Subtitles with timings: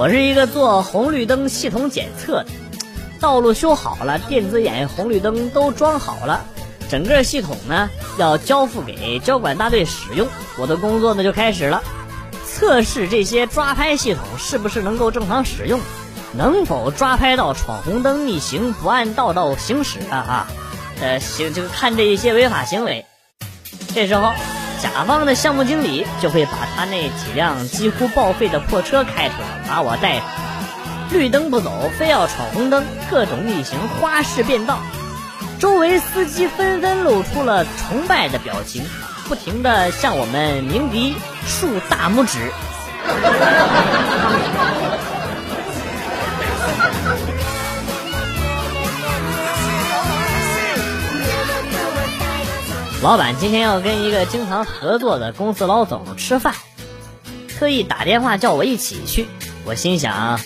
[0.00, 2.46] 我是一个做红绿灯系统检测的，
[3.20, 6.42] 道路修好了，电子眼、红绿灯都装好了，
[6.88, 10.26] 整个系统呢要交付给交管大队使用。
[10.56, 11.82] 我的工作呢就开始了，
[12.46, 15.78] 测试这些抓拍系统是不是能够正常使用，
[16.32, 20.48] 能否抓拍到闯红灯、逆行、不按道道行驶的啊？
[21.02, 23.04] 呃，行，就看这一些违法行为。
[23.94, 24.32] 这时候。
[24.82, 30.24] 甲方的项目经理就会把他那几辆几乎报废的破车开出来，把我带上。
[31.12, 34.78] 绿灯不走，非要闯红灯，各种逆行，花式变道。
[35.58, 38.84] 周围司机纷纷露出了崇拜的表情，
[39.28, 41.16] 不停的向我们鸣笛，
[41.46, 42.38] 竖大拇指。
[53.02, 56.54] 老板今天要跟一个经常合作的公司老总吃饭，
[57.58, 59.26] 特意打电话叫我一起去。
[59.64, 60.38] 我心想，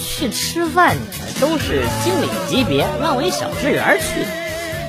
[0.00, 1.02] 去吃饭的
[1.38, 4.24] 都是经理级别，让我一小职员去，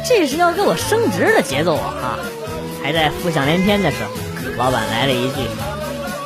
[0.07, 2.17] 这是要给我升职的节奏啊！
[2.81, 4.11] 还在浮想联翩的时候，
[4.57, 5.41] 老板来了一句：“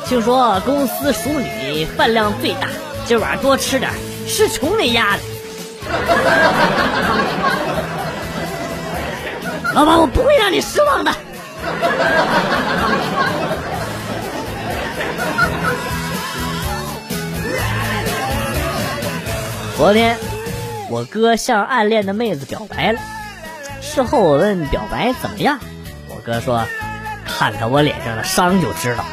[0.06, 2.68] 听说公司属你饭量最大，
[3.04, 3.90] 今晚多吃点，
[4.28, 5.22] 吃穷的鸭子。”
[9.74, 11.12] 老板，我不会让你失望的。
[19.76, 20.16] 昨天，
[20.88, 23.00] 我哥向暗恋的妹子表白了。
[23.80, 25.58] 事后我问表白怎么样，
[26.08, 26.64] 我哥说
[27.26, 29.06] ：“看看我脸上的伤就知道了。”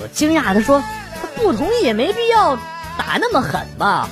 [0.00, 0.82] 我惊讶的说
[1.36, 2.56] ：“不同意也没必要
[2.96, 4.08] 打那么狠吧？”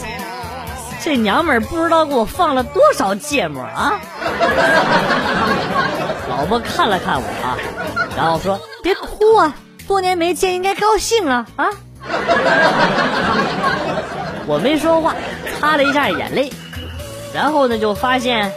[1.03, 4.01] 这娘们儿不知道给我放了多少芥末啊！
[6.31, 7.59] 老婆看了看我啊，
[8.17, 9.55] 然后说：“别哭啊。”
[9.87, 11.69] 多年没见，应该高兴啊啊！
[14.47, 15.15] 我没说话，
[15.61, 16.51] 擦了一下眼泪，
[17.35, 18.53] 然后呢，就发现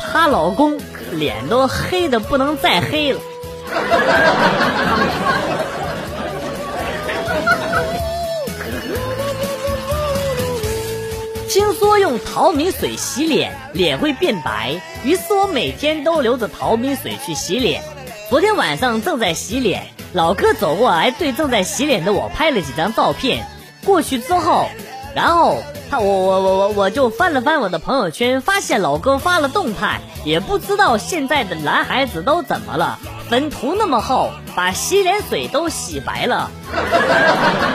[0.00, 0.78] 她老公
[1.12, 3.20] 脸都黑的不能再黑了。
[11.48, 17.82] 听说用淘米水洗脸，脸会变白，于是我每天都留着淘米水去洗脸。
[18.28, 19.86] 昨天晚上正在洗脸。
[20.12, 23.46] 老哥走过来，对正在洗脸的我拍了几张照片。
[23.84, 24.68] 过去之后，
[25.14, 30.00] 然后他我我我我我就翻了翻我的朋友圈，发现老哥发了动态。
[30.24, 32.98] 也不知道现在的男孩子都怎么了，
[33.30, 36.50] 粉涂那么厚，把洗脸水都洗白了，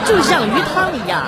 [0.04, 1.26] 就像鱼汤一样。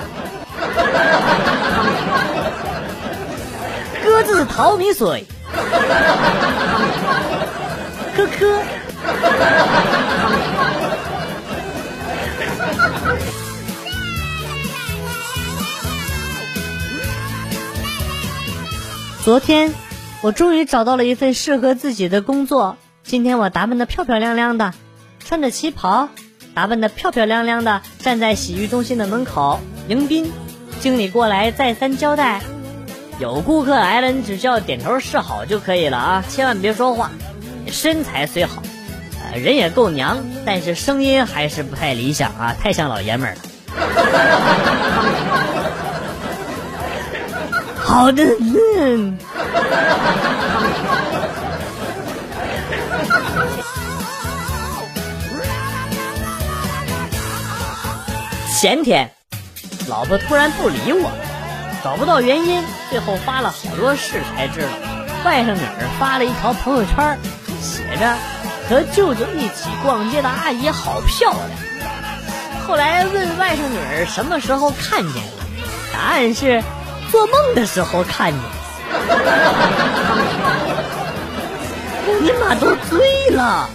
[4.04, 5.26] 哥，这是淘米水。
[8.14, 8.60] 科科。
[19.26, 19.74] 昨天，
[20.20, 22.76] 我终于找到了一份适合自己的工作。
[23.02, 24.72] 今天我打扮的漂漂亮亮的，
[25.18, 26.08] 穿着旗袍，
[26.54, 29.58] 打扮的漂漂亮亮的，站在洗浴中心的门口
[29.88, 30.30] 迎宾。
[30.78, 32.40] 经理过来再三交代，
[33.18, 37.10] 有顾客 来了，你只需要点头示好就可以了啊，千万别说话。
[37.66, 38.62] 身材虽好。
[39.34, 43.40] 人也够娘，但是声音还是不太理想啊，太像老爷们儿了。
[47.86, 49.16] 好的嗯。
[58.58, 59.12] 前天，
[59.88, 61.12] 老婆突然不理我，
[61.84, 64.68] 找不到原因，最后发了好多事才知道，
[65.24, 67.18] 外甥女儿发了一条朋友圈，
[67.62, 68.16] 写着
[68.68, 71.40] 和舅舅一起逛街的阿姨好漂亮。
[72.66, 75.44] 后来问外甥女儿什么时候看见了，
[75.92, 76.64] 答案是
[77.10, 78.40] 做梦的时候看见。
[82.22, 83.68] 你妈都醉了。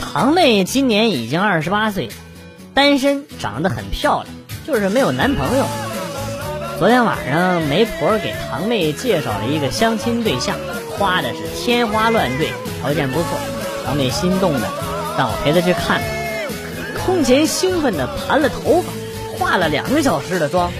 [0.00, 2.08] 堂妹今年已经二十八岁，
[2.72, 4.34] 单身，长得很漂亮，
[4.64, 5.66] 就是没有男朋友。
[6.78, 10.56] 昨天晚上媒婆给堂妹介绍了一个相亲对象，
[10.96, 13.53] 夸的是天花乱坠，条件不错。
[13.94, 14.66] 堂妹心动的，
[15.16, 16.00] 让我陪她去看。
[17.06, 18.90] 空前兴奋的盘了头发，
[19.38, 20.72] 化了两个小时的妆。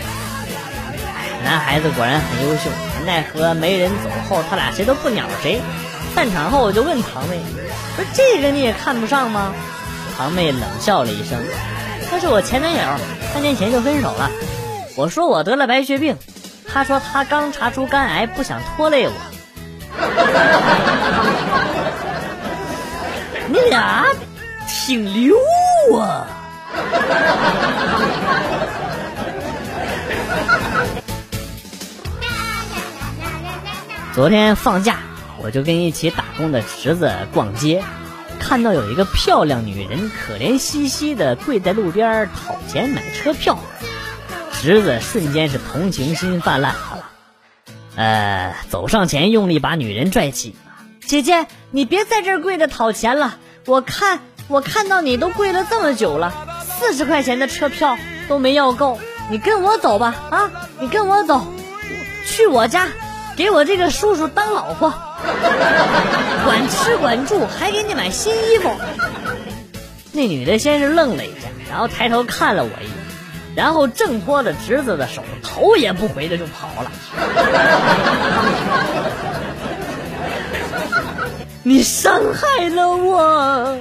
[1.44, 2.62] 男孩子果然很优秀，
[3.06, 5.60] 奈何没人走后，他俩谁都不鸟谁。
[6.12, 7.38] 散场后我就问堂妹
[7.94, 9.52] ：“说这个你也看不上吗？”
[10.18, 11.38] 堂妹冷笑了一声
[12.10, 12.80] ：“他是我前男友，
[13.32, 14.28] 三年前就分手了。”
[14.98, 16.16] 我说我得了白血病，
[16.66, 19.12] 他说他刚查出肝癌，不想拖累我。
[23.48, 24.06] 你俩
[24.68, 25.36] 挺溜
[25.98, 26.26] 啊！
[34.14, 34.98] 昨天放假，
[35.42, 37.82] 我就跟一起打工的侄子逛街，
[38.38, 43.58] 看到有一个漂亮女人可怜兮兮的跪在路边讨钱买车票，
[44.52, 47.10] 侄子瞬间是同情心泛滥，了，
[47.96, 50.54] 呃，走上前用力把女人拽起，
[51.00, 53.34] 姐姐，你别在这儿跪着讨钱了，
[53.66, 56.32] 我看我看到你都跪了这么久了，
[56.78, 57.98] 四十块钱的车票
[58.28, 61.44] 都没要够，你跟我走吧，啊，你跟我走，
[62.24, 62.86] 去我家。
[63.36, 64.94] 给我这个叔叔当老婆，
[66.44, 68.70] 管吃管住，还给你买新衣服。
[70.12, 72.92] 那女的先是愣了一下，然后抬头看了我一眼，
[73.56, 76.92] 然后挣脱了侄子的手，头也不回的就跑了。
[81.66, 83.78] 你伤害了我，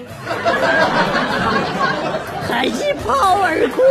[2.47, 3.83] 还一炮而过。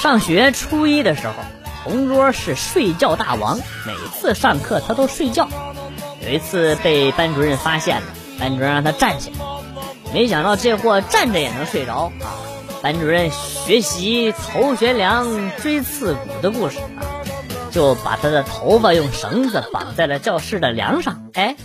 [0.00, 1.34] 上学初一的时候，
[1.84, 5.48] 同桌是睡觉大王，每次上课他都睡觉。
[6.20, 8.08] 有一次被班主任发现了，
[8.40, 9.36] 班主任让他站起来，
[10.12, 12.42] 没想到这货站着也能睡着啊！
[12.80, 17.02] 班主任学习头悬梁锥刺股的故事啊，
[17.72, 21.28] 就把他的头发用绳子绑在了教室的梁上。
[21.34, 21.56] 哎，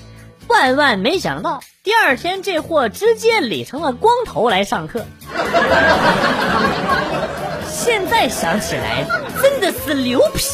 [0.48, 5.06] 万万没想到，第二天这货直接理成了光头来上课。
[7.70, 9.06] 现在想起来
[9.42, 10.48] 真的是牛皮。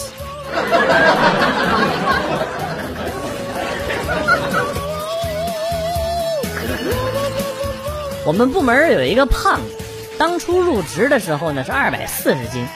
[8.25, 9.78] 我们部门有一个胖子，
[10.19, 12.67] 当初入职的时候呢是二百四十斤。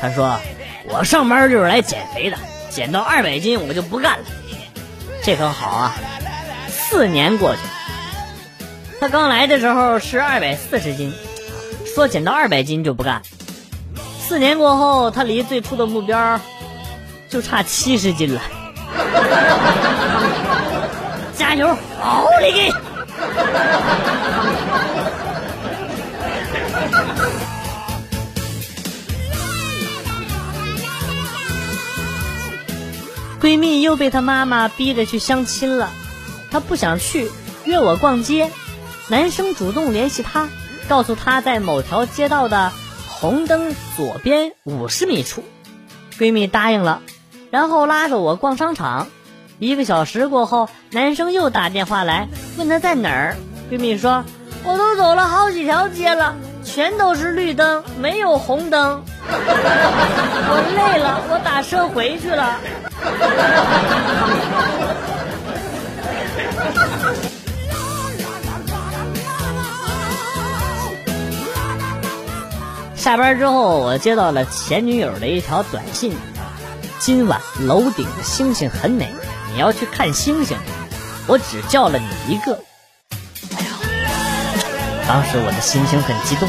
[0.00, 0.38] 他说
[0.88, 2.36] ：“我上班就是来减肥的，
[2.68, 4.24] 减到二百斤我就不干了。”
[5.24, 5.94] 这可好啊，
[6.68, 7.60] 四年过去，
[9.00, 11.12] 他刚来的时候是二百四十斤，
[11.94, 13.22] 说减到二百斤就不干。
[14.20, 16.40] 四年过后，他离最初的目标
[17.28, 18.40] 就差七十斤了。
[21.36, 21.68] 加油，
[22.02, 22.72] 奥利给！
[33.40, 35.90] 闺蜜又被她妈妈逼着去相亲了，
[36.50, 37.30] 她不想去，
[37.64, 38.50] 约我逛街。
[39.08, 40.48] 男生主动联系她，
[40.88, 42.72] 告诉她在某条街道的。
[43.08, 45.44] 红灯左边五十米处，
[46.18, 47.02] 闺蜜答应了，
[47.50, 49.08] 然后拉着我逛商场。
[49.58, 53.36] 一个小时过后，男生又打电话来，问她在哪儿。
[53.70, 54.24] 闺蜜说
[54.64, 59.04] ：“我都走了好几条街了，全都是绿灯，没有红灯。
[60.52, 62.58] 我累了，我打车回去了。
[73.00, 76.14] ”下班之后，我接到了前女友的一条短信
[77.00, 79.08] ：“今晚楼顶的星星很美，
[79.54, 80.58] 你要去看星星。
[81.26, 82.58] 我只叫了你一个。”，
[85.08, 86.46] 当时我的心情很激动，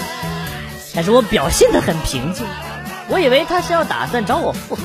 [0.93, 2.45] 但是我表现的很平静。
[3.11, 4.81] 我以为他是要打算找我复合，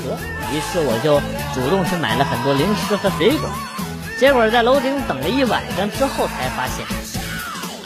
[0.51, 1.21] 于是我就
[1.55, 3.49] 主动去买了很多零食和水果。
[4.19, 6.85] 结果在楼顶等了一晚上之后，才发现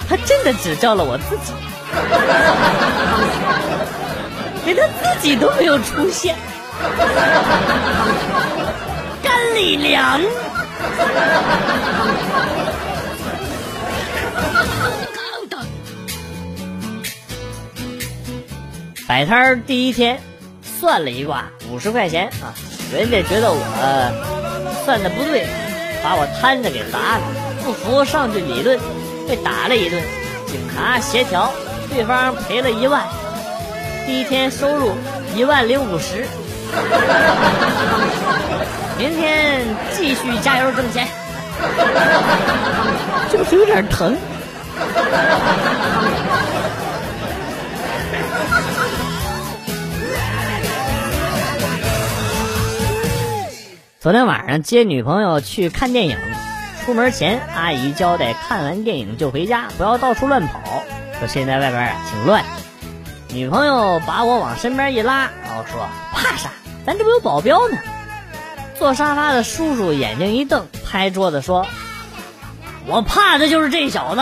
[0.10, 1.54] 他真的只叫了我自己。
[4.66, 6.36] 连他自己都没有出现。
[9.22, 10.20] 干李良。
[19.08, 20.22] 摆摊第一天，
[20.82, 22.50] 算了一卦，五十块钱啊！
[22.92, 23.58] 人家觉得我
[24.84, 25.46] 算的不对，
[26.04, 27.22] 把我摊子给砸了，
[27.64, 28.80] 不服上去理论，
[29.30, 30.02] 被打了一顿。
[30.48, 31.54] 警察协调，
[31.94, 33.04] 对方赔了一万。
[34.08, 34.94] 第一天收入
[35.36, 36.26] 一万零五十，
[38.98, 39.62] 明天
[39.94, 41.08] 继续加油挣钱，
[43.32, 44.18] 就是有点疼。
[54.02, 56.18] 昨天晚上接女朋友去看电影，
[56.84, 60.60] 出门前阿姨交代，看完电影就回家，不要到处乱跑。
[61.20, 62.44] 说现在外边啊挺乱。
[63.30, 66.50] 女朋友把我往身边一拉，然后说：“怕啥？
[66.84, 67.78] 咱这不有保镖呢。”
[68.80, 71.68] 坐沙发的叔叔眼睛一瞪，拍桌子说
[72.90, 74.22] ：“我怕的就是这小子。”